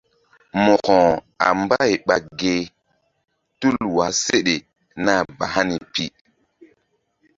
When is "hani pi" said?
5.53-6.05